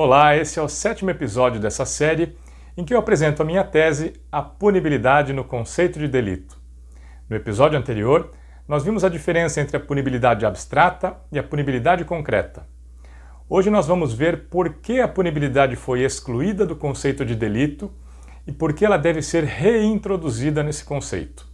Olá, 0.00 0.36
esse 0.36 0.60
é 0.60 0.62
o 0.62 0.68
sétimo 0.68 1.10
episódio 1.10 1.60
dessa 1.60 1.84
série 1.84 2.36
em 2.76 2.84
que 2.84 2.94
eu 2.94 2.98
apresento 3.00 3.42
a 3.42 3.44
minha 3.44 3.64
tese 3.64 4.12
A 4.30 4.40
Punibilidade 4.40 5.32
no 5.32 5.42
Conceito 5.42 5.98
de 5.98 6.06
Delito. 6.06 6.56
No 7.28 7.34
episódio 7.34 7.76
anterior, 7.76 8.30
nós 8.68 8.84
vimos 8.84 9.02
a 9.02 9.08
diferença 9.08 9.60
entre 9.60 9.76
a 9.76 9.80
punibilidade 9.80 10.46
abstrata 10.46 11.16
e 11.32 11.38
a 11.38 11.42
punibilidade 11.42 12.04
concreta. 12.04 12.64
Hoje 13.48 13.70
nós 13.70 13.88
vamos 13.88 14.14
ver 14.14 14.44
por 14.48 14.74
que 14.74 15.00
a 15.00 15.08
punibilidade 15.08 15.74
foi 15.74 16.04
excluída 16.04 16.64
do 16.64 16.76
conceito 16.76 17.24
de 17.24 17.34
delito 17.34 17.90
e 18.46 18.52
por 18.52 18.74
que 18.74 18.84
ela 18.84 18.98
deve 18.98 19.20
ser 19.20 19.42
reintroduzida 19.42 20.62
nesse 20.62 20.84
conceito. 20.84 21.44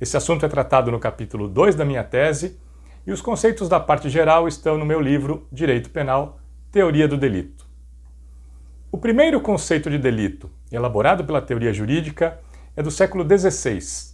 Esse 0.00 0.16
assunto 0.16 0.46
é 0.46 0.48
tratado 0.48 0.92
no 0.92 1.00
capítulo 1.00 1.48
2 1.48 1.74
da 1.74 1.84
minha 1.84 2.04
tese 2.04 2.60
e 3.04 3.10
os 3.10 3.20
conceitos 3.20 3.68
da 3.68 3.80
parte 3.80 4.08
geral 4.08 4.46
estão 4.46 4.78
no 4.78 4.86
meu 4.86 5.00
livro 5.00 5.48
Direito 5.50 5.90
Penal 5.90 6.38
Teoria 6.76 7.08
do 7.08 7.16
Delito. 7.16 7.66
O 8.92 8.98
primeiro 8.98 9.40
conceito 9.40 9.88
de 9.88 9.96
delito, 9.96 10.50
elaborado 10.70 11.24
pela 11.24 11.40
teoria 11.40 11.72
jurídica, 11.72 12.38
é 12.76 12.82
do 12.82 12.90
século 12.90 13.24
XVI 13.24 14.12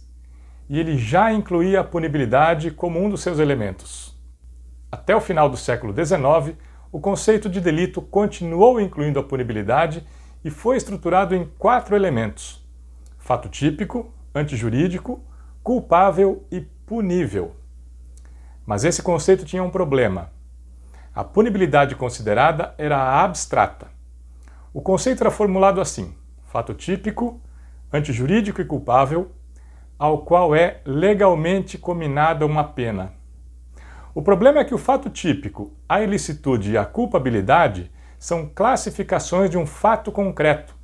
e 0.69 0.79
ele 0.79 0.97
já 0.97 1.33
incluía 1.33 1.81
a 1.81 1.83
punibilidade 1.83 2.71
como 2.71 3.03
um 3.03 3.09
dos 3.09 3.19
seus 3.19 3.37
elementos. 3.37 4.17
Até 4.89 5.13
o 5.13 5.19
final 5.19 5.49
do 5.49 5.57
século 5.57 5.93
XIX, 5.93 6.57
o 6.89 7.01
conceito 7.01 7.49
de 7.49 7.59
delito 7.59 8.01
continuou 8.01 8.79
incluindo 8.79 9.19
a 9.19 9.23
punibilidade 9.23 10.07
e 10.41 10.49
foi 10.49 10.77
estruturado 10.77 11.35
em 11.35 11.43
quatro 11.59 11.97
elementos: 11.97 12.65
fato 13.17 13.49
típico, 13.49 14.13
antijurídico, 14.33 15.21
culpável 15.61 16.45
e 16.49 16.61
punível. 16.61 17.57
Mas 18.65 18.85
esse 18.85 19.03
conceito 19.03 19.43
tinha 19.43 19.61
um 19.61 19.69
problema. 19.69 20.31
A 21.15 21.23
punibilidade 21.23 21.95
considerada 21.95 22.73
era 22.75 23.23
abstrata. 23.23 23.85
O 24.73 24.81
conceito 24.81 25.21
era 25.21 25.29
formulado 25.29 25.79
assim: 25.79 26.15
fato 26.45 26.73
típico, 26.73 27.39
antijurídico 27.91 28.59
e 28.59 28.65
culpável, 28.65 29.31
ao 29.99 30.19
qual 30.19 30.55
é 30.55 30.81
legalmente 30.83 31.77
combinada 31.77 32.47
uma 32.47 32.63
pena. 32.63 33.13
O 34.15 34.23
problema 34.23 34.59
é 34.59 34.63
que 34.63 34.73
o 34.73 34.79
fato 34.79 35.07
típico, 35.07 35.71
a 35.87 36.01
ilicitude 36.01 36.71
e 36.71 36.77
a 36.79 36.85
culpabilidade 36.85 37.91
são 38.17 38.49
classificações 38.53 39.51
de 39.51 39.57
um 39.57 39.67
fato 39.67 40.11
concreto 40.11 40.75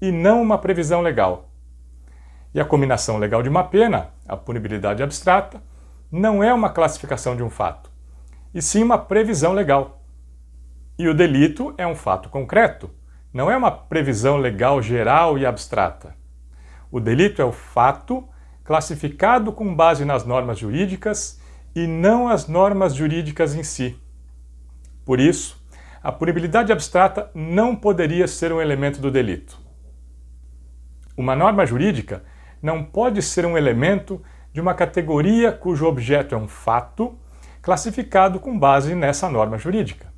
e 0.00 0.10
não 0.10 0.42
uma 0.42 0.58
previsão 0.58 1.00
legal. 1.00 1.50
E 2.52 2.60
a 2.60 2.64
combinação 2.64 3.16
legal 3.16 3.44
de 3.44 3.48
uma 3.48 3.62
pena, 3.62 4.08
a 4.26 4.36
punibilidade 4.36 5.04
abstrata, 5.04 5.62
não 6.10 6.42
é 6.42 6.52
uma 6.52 6.70
classificação 6.70 7.36
de 7.36 7.44
um 7.44 7.50
fato, 7.50 7.90
e 8.54 8.62
sim 8.62 8.82
uma 8.82 8.98
previsão 8.98 9.52
legal. 9.52 10.02
E 10.98 11.08
o 11.08 11.14
delito 11.14 11.74
é 11.78 11.86
um 11.86 11.94
fato 11.94 12.28
concreto, 12.28 12.90
não 13.32 13.50
é 13.50 13.56
uma 13.56 13.70
previsão 13.70 14.36
legal 14.36 14.82
geral 14.82 15.38
e 15.38 15.46
abstrata. 15.46 16.14
O 16.90 16.98
delito 16.98 17.42
é 17.42 17.44
o 17.44 17.52
fato 17.52 18.26
classificado 18.64 19.52
com 19.52 19.74
base 19.74 20.04
nas 20.04 20.24
normas 20.24 20.58
jurídicas 20.58 21.40
e 21.74 21.86
não 21.86 22.28
as 22.28 22.48
normas 22.48 22.94
jurídicas 22.94 23.54
em 23.54 23.62
si. 23.62 23.96
Por 25.04 25.20
isso, 25.20 25.62
a 26.02 26.10
punibilidade 26.10 26.72
abstrata 26.72 27.30
não 27.34 27.76
poderia 27.76 28.26
ser 28.26 28.52
um 28.52 28.60
elemento 28.60 29.00
do 29.00 29.10
delito. 29.10 29.58
Uma 31.16 31.34
norma 31.34 31.66
jurídica 31.66 32.24
não 32.62 32.84
pode 32.84 33.22
ser 33.22 33.44
um 33.44 33.56
elemento 33.56 34.22
de 34.52 34.60
uma 34.60 34.74
categoria 34.74 35.52
cujo 35.52 35.86
objeto 35.86 36.34
é 36.34 36.38
um 36.38 36.48
fato 36.48 37.18
classificado 37.68 38.40
com 38.40 38.58
base 38.58 38.94
nessa 38.94 39.28
norma 39.28 39.58
jurídica. 39.58 40.10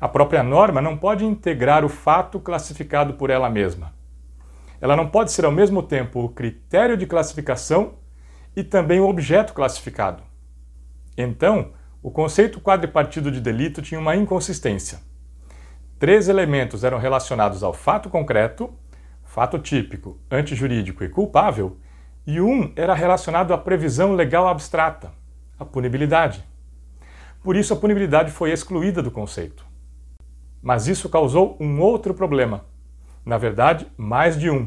A 0.00 0.08
própria 0.08 0.42
norma 0.42 0.80
não 0.80 0.96
pode 0.96 1.24
integrar 1.24 1.84
o 1.84 1.88
fato 1.88 2.40
classificado 2.40 3.14
por 3.14 3.30
ela 3.30 3.48
mesma. 3.48 3.94
Ela 4.80 4.96
não 4.96 5.08
pode 5.08 5.30
ser 5.30 5.44
ao 5.44 5.52
mesmo 5.52 5.80
tempo 5.80 6.24
o 6.24 6.28
critério 6.28 6.96
de 6.96 7.06
classificação 7.06 7.92
e 8.56 8.64
também 8.64 8.98
o 8.98 9.08
objeto 9.08 9.54
classificado. 9.54 10.24
Então, 11.16 11.70
o 12.02 12.10
conceito 12.10 12.60
quadripartido 12.60 13.30
de 13.30 13.40
delito 13.40 13.80
tinha 13.80 14.00
uma 14.00 14.16
inconsistência. 14.16 14.98
Três 16.00 16.28
elementos 16.28 16.82
eram 16.82 16.98
relacionados 16.98 17.62
ao 17.62 17.72
fato 17.72 18.10
concreto, 18.10 18.74
fato 19.22 19.56
típico, 19.60 20.18
antijurídico 20.28 21.04
e 21.04 21.08
culpável, 21.08 21.76
e 22.26 22.40
um 22.40 22.72
era 22.74 22.92
relacionado 22.92 23.54
à 23.54 23.58
previsão 23.58 24.16
legal 24.16 24.48
abstrata, 24.48 25.12
a 25.60 25.64
punibilidade. 25.64 26.44
Por 27.46 27.54
isso, 27.54 27.72
a 27.72 27.76
punibilidade 27.76 28.32
foi 28.32 28.50
excluída 28.50 29.00
do 29.00 29.08
conceito. 29.08 29.64
Mas 30.60 30.88
isso 30.88 31.08
causou 31.08 31.56
um 31.60 31.80
outro 31.80 32.12
problema. 32.12 32.64
Na 33.24 33.38
verdade, 33.38 33.86
mais 33.96 34.36
de 34.36 34.50
um. 34.50 34.66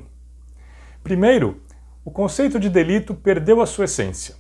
Primeiro, 1.03 1.61
o 2.05 2.09
conceito 2.09 2.57
de 2.57 2.69
delito 2.69 3.13
perdeu 3.13 3.61
a 3.61 3.65
sua 3.65 3.83
essência, 3.83 4.35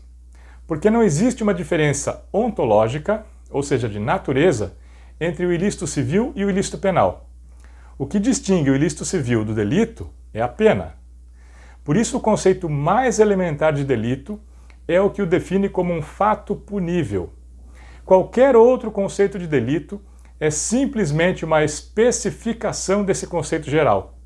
porque 0.65 0.89
não 0.89 1.03
existe 1.03 1.43
uma 1.43 1.53
diferença 1.53 2.25
ontológica, 2.31 3.25
ou 3.51 3.61
seja, 3.61 3.89
de 3.89 3.99
natureza, 3.99 4.77
entre 5.19 5.45
o 5.45 5.51
ilícito 5.51 5.85
civil 5.85 6.31
e 6.33 6.45
o 6.45 6.49
ilícito 6.49 6.77
penal. 6.77 7.29
O 7.97 8.07
que 8.07 8.21
distingue 8.21 8.69
o 8.69 8.75
ilícito 8.75 9.03
civil 9.03 9.43
do 9.43 9.53
delito 9.53 10.09
é 10.33 10.41
a 10.41 10.47
pena. 10.47 10.95
Por 11.83 11.97
isso, 11.97 12.15
o 12.15 12.21
conceito 12.21 12.69
mais 12.69 13.19
elementar 13.19 13.73
de 13.73 13.83
delito 13.83 14.39
é 14.87 15.01
o 15.01 15.09
que 15.09 15.21
o 15.21 15.27
define 15.27 15.67
como 15.67 15.93
um 15.93 16.01
fato 16.01 16.55
punível. 16.55 17.33
Qualquer 18.09 18.55
outro 18.55 18.89
conceito 18.89 19.37
de 19.37 19.45
delito 19.45 20.01
é 20.39 20.49
simplesmente 20.49 21.45
uma 21.45 21.63
especificação 21.63 23.05
desse 23.05 23.27
conceito 23.27 23.69
geral. 23.69 24.17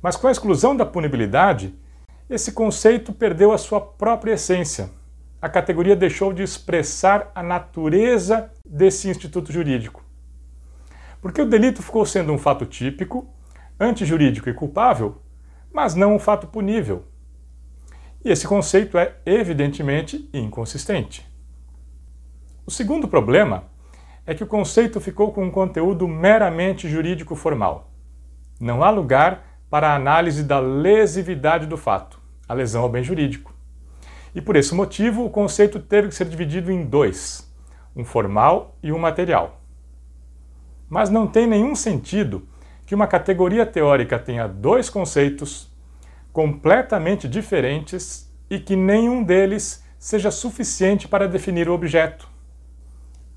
Mas 0.00 0.16
com 0.16 0.28
a 0.28 0.30
exclusão 0.30 0.74
da 0.74 0.86
punibilidade, 0.86 1.74
esse 2.30 2.52
conceito 2.52 3.12
perdeu 3.12 3.52
a 3.52 3.58
sua 3.58 3.82
própria 3.82 4.32
essência. 4.32 4.88
A 5.42 5.48
categoria 5.50 5.94
deixou 5.94 6.32
de 6.32 6.42
expressar 6.42 7.30
a 7.34 7.42
natureza 7.42 8.50
desse 8.66 9.10
instituto 9.10 9.52
jurídico. 9.52 10.02
Porque 11.20 11.42
o 11.42 11.46
delito 11.46 11.82
ficou 11.82 12.06
sendo 12.06 12.32
um 12.32 12.38
fato 12.38 12.64
típico, 12.64 13.28
antijurídico 13.78 14.48
e 14.48 14.54
culpável, 14.54 15.20
mas 15.70 15.94
não 15.94 16.16
um 16.16 16.18
fato 16.18 16.46
punível. 16.46 17.04
E 18.24 18.30
esse 18.30 18.48
conceito 18.48 18.96
é 18.96 19.16
evidentemente 19.26 20.30
inconsistente. 20.32 21.30
O 22.64 22.70
segundo 22.70 23.08
problema 23.08 23.64
é 24.24 24.34
que 24.34 24.44
o 24.44 24.46
conceito 24.46 25.00
ficou 25.00 25.32
com 25.32 25.44
um 25.44 25.50
conteúdo 25.50 26.06
meramente 26.06 26.88
jurídico 26.88 27.34
formal. 27.34 27.90
Não 28.60 28.84
há 28.84 28.90
lugar 28.90 29.58
para 29.68 29.88
a 29.88 29.96
análise 29.96 30.44
da 30.44 30.60
lesividade 30.60 31.66
do 31.66 31.76
fato, 31.76 32.20
a 32.48 32.54
lesão 32.54 32.82
ao 32.82 32.88
bem 32.88 33.02
jurídico. 33.02 33.52
E 34.32 34.40
por 34.40 34.54
esse 34.54 34.76
motivo, 34.76 35.24
o 35.24 35.30
conceito 35.30 35.80
teve 35.80 36.06
que 36.06 36.14
ser 36.14 36.26
dividido 36.26 36.70
em 36.70 36.84
dois, 36.84 37.52
um 37.96 38.04
formal 38.04 38.76
e 38.80 38.92
um 38.92 38.98
material. 38.98 39.60
Mas 40.88 41.10
não 41.10 41.26
tem 41.26 41.48
nenhum 41.48 41.74
sentido 41.74 42.46
que 42.86 42.94
uma 42.94 43.08
categoria 43.08 43.66
teórica 43.66 44.20
tenha 44.20 44.46
dois 44.46 44.88
conceitos 44.88 45.68
completamente 46.32 47.26
diferentes 47.26 48.32
e 48.48 48.60
que 48.60 48.76
nenhum 48.76 49.24
deles 49.24 49.82
seja 49.98 50.30
suficiente 50.30 51.08
para 51.08 51.26
definir 51.26 51.68
o 51.68 51.74
objeto. 51.74 52.31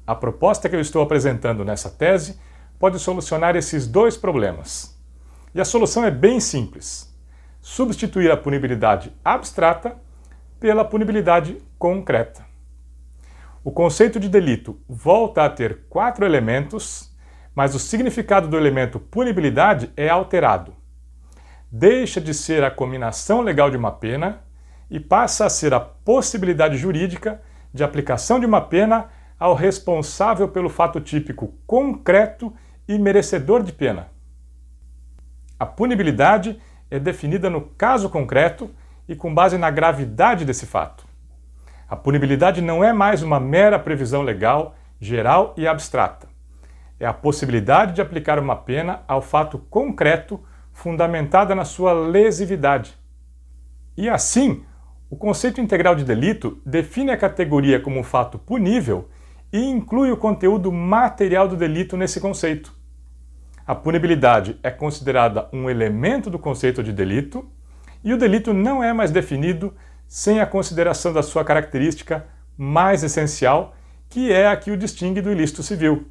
A 0.07 0.13
proposta 0.13 0.69
que 0.69 0.75
eu 0.75 0.81
estou 0.81 1.01
apresentando 1.01 1.66
nessa 1.66 1.89
tese 1.89 2.39
pode 2.77 2.99
solucionar 2.99 3.55
esses 3.55 3.88
dois 3.88 4.16
problemas. 4.16 4.95
E 5.53 5.59
a 5.59 5.66
solução 5.66 6.03
é 6.03 6.11
bem 6.11 6.39
simples: 6.39 7.11
substituir 7.59 8.29
a 8.29 8.38
punibilidade 8.38 9.11
abstrata 9.23 9.95
pela 10.59 10.85
punibilidade 10.85 11.57
concreta. 11.79 12.45
O 13.63 13.71
conceito 13.71 14.19
de 14.19 14.29
delito 14.29 14.79
volta 14.88 15.43
a 15.43 15.49
ter 15.49 15.85
quatro 15.89 16.23
elementos, 16.23 17.11
mas 17.55 17.73
o 17.73 17.79
significado 17.79 18.47
do 18.47 18.57
elemento 18.57 18.99
punibilidade 18.99 19.91
é 19.97 20.07
alterado. 20.07 20.75
Deixa 21.72 22.22
de 22.22 22.31
ser 22.31 22.63
a 22.63 22.69
combinação 22.69 23.41
legal 23.41 23.72
de 23.72 23.78
uma 23.78 23.91
pena 23.91 24.43
e 24.87 24.99
passa 24.99 25.46
a 25.46 25.49
ser 25.49 25.73
a 25.73 25.79
possibilidade 25.79 26.78
jurídica 26.78 27.41
de 27.73 27.84
aplicação 27.84 28.40
de 28.40 28.46
uma 28.46 28.61
pena 28.61 29.09
ao 29.40 29.53
responsável 29.53 30.47
pelo 30.47 30.70
fato 30.70 30.99
típico 30.99 31.53
concreto 31.67 32.53
e 32.87 32.97
merecedor 32.97 33.64
de 33.64 33.73
pena. 33.73 34.08
A 35.59 35.66
punibilidade 35.66 36.59
é 36.90 36.99
definida 36.99 37.49
no 37.49 37.61
caso 37.61 38.09
concreto 38.09 38.70
e 39.08 39.16
com 39.16 39.34
base 39.34 39.58
na 39.58 39.70
gravidade 39.70 40.46
desse 40.46 40.66
fato. 40.66 41.05
A 41.87 41.96
punibilidade 41.96 42.61
não 42.61 42.84
é 42.84 42.91
mais 42.91 43.22
uma 43.22 43.40
mera 43.40 43.78
previsão 43.78 44.22
legal, 44.22 44.76
geral 44.99 45.53
e 45.55 45.67
abstrata. 45.67 46.28
É 46.99 47.05
a 47.05 47.14
possibilidade 47.14 47.93
de 47.93 48.02
aplicar 48.02 48.40
uma 48.40 48.55
pena 48.55 49.02
ao 49.08 49.22
fato 49.22 49.59
concreto 49.59 50.40
fundamentada 50.72 51.53
na 51.53 51.66
sua 51.66 51.93
lesividade. 51.93 52.97
E 53.97 54.09
assim, 54.09 54.64
o 55.09 55.16
conceito 55.16 55.61
integral 55.61 55.96
de 55.96 56.03
delito 56.03 56.59
define 56.66 57.11
a 57.11 57.17
categoria 57.17 57.79
como 57.79 57.99
um 57.99 58.03
fato 58.03 58.40
punível 58.40 59.08
e 59.51 59.59
inclui 59.59 60.11
o 60.11 60.17
conteúdo 60.17 60.71
material 60.71 61.47
do 61.47 61.55
delito 61.55 61.95
nesse 61.95 62.19
conceito. 62.19 62.73
a 63.67 63.73
punibilidade 63.73 64.59
é 64.61 64.69
considerada 64.69 65.49
um 65.51 65.69
elemento 65.69 66.29
do 66.29 66.37
conceito 66.37 66.83
de 66.83 66.93
delito 66.93 67.49
e 68.03 68.13
o 68.13 68.17
delito 68.17 68.53
não 68.53 68.83
é 68.83 68.93
mais 68.93 69.09
definido 69.09 69.73
sem 70.07 70.39
a 70.39 70.45
consideração 70.45 71.11
da 71.11 71.23
sua 71.23 71.43
característica 71.43 72.27
mais 72.55 73.03
essencial, 73.03 73.75
que 74.07 74.31
é 74.31 74.47
a 74.47 74.55
que 74.55 74.69
o 74.69 74.77
distingue 74.77 75.21
do 75.21 75.31
ilícito 75.31 75.63
civil. 75.63 76.05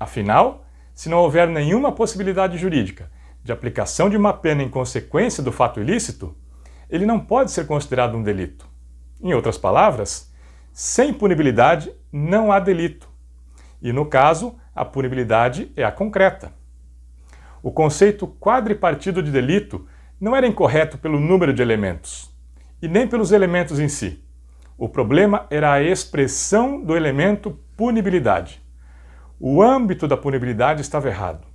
Afinal, 0.00 0.64
se 0.94 1.08
não 1.08 1.18
houver 1.18 1.46
nenhuma 1.46 1.92
possibilidade 1.92 2.56
jurídica 2.56 3.10
de 3.44 3.52
aplicação 3.52 4.10
de 4.10 4.16
uma 4.16 4.32
pena 4.32 4.62
em 4.62 4.68
consequência 4.68 5.42
do 5.42 5.52
fato 5.52 5.80
ilícito, 5.80 6.34
ele 6.90 7.06
não 7.06 7.20
pode 7.20 7.50
ser 7.50 7.66
considerado 7.66 8.16
um 8.16 8.22
delito. 8.22 8.66
Em 9.22 9.34
outras 9.34 9.58
palavras, 9.58 10.32
sem 10.72 11.12
punibilidade 11.12 11.92
não 12.12 12.52
há 12.52 12.58
delito. 12.58 13.08
E 13.80 13.92
no 13.92 14.06
caso, 14.06 14.56
a 14.74 14.84
punibilidade 14.84 15.72
é 15.76 15.84
a 15.84 15.92
concreta. 15.92 16.52
O 17.62 17.70
conceito 17.70 18.26
quadripartido 18.26 19.22
de 19.22 19.30
delito 19.30 19.86
não 20.20 20.34
era 20.34 20.46
incorreto 20.46 20.98
pelo 20.98 21.18
número 21.20 21.52
de 21.52 21.62
elementos, 21.62 22.32
e 22.80 22.88
nem 22.88 23.06
pelos 23.06 23.32
elementos 23.32 23.78
em 23.78 23.88
si. 23.88 24.24
O 24.76 24.88
problema 24.88 25.46
era 25.50 25.72
a 25.72 25.82
expressão 25.82 26.80
do 26.80 26.96
elemento 26.96 27.58
punibilidade. 27.76 28.62
O 29.40 29.62
âmbito 29.62 30.06
da 30.06 30.16
punibilidade 30.16 30.80
estava 30.80 31.08
errado. 31.08 31.46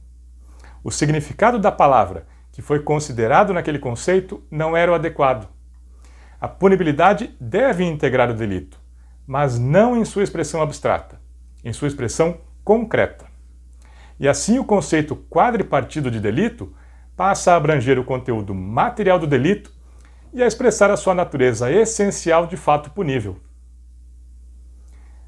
O 0.84 0.92
significado 0.92 1.58
da 1.60 1.72
palavra 1.72 2.26
que 2.54 2.62
foi 2.62 2.80
considerado 2.80 3.52
naquele 3.52 3.80
conceito 3.80 4.42
não 4.50 4.78
era 4.78 4.92
o 4.92 4.96
adequado. 4.96 5.50
A 6.40 6.48
punibilidade 6.48 7.36
deve 7.40 7.84
integrar 7.84 8.30
o 8.30 8.34
delito, 8.34 8.80
mas 9.26 9.58
não 9.58 9.96
em 9.96 10.06
sua 10.06 10.24
expressão 10.24 10.62
abstrata, 10.62 11.20
em 11.64 11.72
sua 11.72 11.88
expressão 11.88 12.38
concreta. 12.64 13.26
E 14.20 14.28
assim 14.28 14.60
o 14.60 14.66
conceito 14.66 15.16
quadripartido 15.16 16.10
de 16.12 16.20
delito 16.20 16.74
passa 17.16 17.54
a 17.54 17.56
abranger 17.56 18.00
o 18.00 18.04
conteúdo 18.04 18.54
material 18.54 19.20
do 19.20 19.28
delito 19.28 19.72
e 20.34 20.42
a 20.42 20.48
expressar 20.48 20.90
a 20.90 20.98
sua 20.98 21.14
natureza 21.14 21.72
essencial 21.72 22.48
de 22.48 22.58
fato 22.58 22.90
punível. 22.90 23.38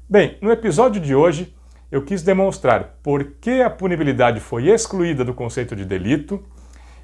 Bem, 0.08 0.38
no 0.40 0.50
episódio 0.50 1.00
de 1.00 1.14
hoje 1.14 1.54
eu 1.90 2.02
quis 2.02 2.22
demonstrar 2.22 2.98
por 3.02 3.24
que 3.40 3.62
a 3.62 3.70
punibilidade 3.70 4.40
foi 4.40 4.68
excluída 4.68 5.24
do 5.24 5.34
conceito 5.34 5.76
de 5.76 5.84
delito 5.84 6.44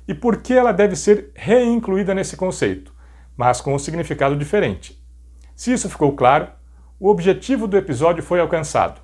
e 0.06 0.14
por 0.14 0.38
que 0.38 0.52
ela 0.52 0.72
deve 0.72 0.96
ser 0.96 1.30
reincluída 1.34 2.14
nesse 2.14 2.36
conceito, 2.36 2.92
mas 3.36 3.60
com 3.60 3.74
um 3.74 3.78
significado 3.78 4.36
diferente. 4.36 5.00
Se 5.54 5.72
isso 5.72 5.88
ficou 5.88 6.12
claro, 6.16 6.48
o 7.02 7.08
objetivo 7.08 7.66
do 7.66 7.76
episódio 7.76 8.22
foi 8.22 8.38
alcançado. 8.38 9.00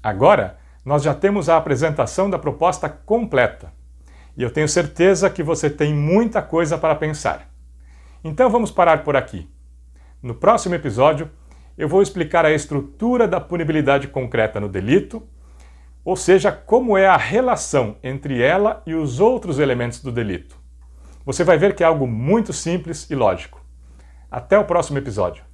Agora, 0.00 0.56
nós 0.84 1.02
já 1.02 1.12
temos 1.12 1.48
a 1.48 1.56
apresentação 1.56 2.30
da 2.30 2.38
proposta 2.38 2.88
completa. 2.88 3.72
E 4.36 4.42
eu 4.44 4.52
tenho 4.52 4.68
certeza 4.68 5.28
que 5.28 5.42
você 5.42 5.68
tem 5.68 5.92
muita 5.92 6.40
coisa 6.40 6.78
para 6.78 6.94
pensar. 6.94 7.50
Então 8.22 8.48
vamos 8.48 8.70
parar 8.70 9.02
por 9.02 9.16
aqui. 9.16 9.50
No 10.22 10.32
próximo 10.32 10.76
episódio, 10.76 11.28
eu 11.76 11.88
vou 11.88 12.02
explicar 12.02 12.46
a 12.46 12.52
estrutura 12.52 13.26
da 13.26 13.40
punibilidade 13.40 14.06
concreta 14.06 14.60
no 14.60 14.68
delito, 14.68 15.26
ou 16.04 16.14
seja, 16.14 16.52
como 16.52 16.96
é 16.96 17.08
a 17.08 17.16
relação 17.16 17.96
entre 18.00 18.40
ela 18.40 18.80
e 18.86 18.94
os 18.94 19.18
outros 19.18 19.58
elementos 19.58 20.00
do 20.00 20.12
delito. 20.12 20.56
Você 21.26 21.42
vai 21.42 21.58
ver 21.58 21.74
que 21.74 21.82
é 21.82 21.86
algo 21.86 22.06
muito 22.06 22.52
simples 22.52 23.10
e 23.10 23.16
lógico. 23.16 23.60
Até 24.30 24.56
o 24.56 24.64
próximo 24.64 24.98
episódio. 24.98 25.49